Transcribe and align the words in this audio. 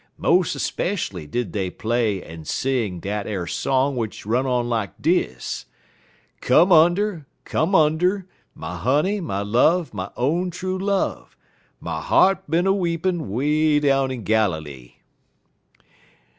Mo' 0.17 0.41
'speshually 0.41 1.27
did 1.27 1.51
dey 1.51 1.69
play 1.69 2.23
en 2.23 2.43
sing 2.43 2.99
dat 2.99 3.27
ar 3.27 3.45
song 3.45 3.93
w'ich 3.95 4.21
it 4.21 4.25
run 4.25 4.47
on 4.47 4.67
lak 4.67 4.99
dis: 4.99 5.67
"'_Come 6.41 6.71
under, 6.71 7.27
come 7.45 7.75
under, 7.75 8.25
My 8.55 8.77
honey, 8.77 9.19
my 9.21 9.43
love, 9.43 9.93
my 9.93 10.09
own 10.17 10.49
true 10.49 10.79
love; 10.79 11.37
My 11.79 12.01
heart 12.01 12.49
bin 12.49 12.65
a 12.65 12.73
weepin' 12.73 13.29
Way 13.29 13.79
down 13.79 14.09
in 14.09 14.23
Galilee. 14.23 14.95